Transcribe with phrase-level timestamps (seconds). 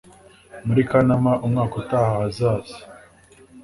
[0.65, 2.75] muri Kanama umwaka utaha azaza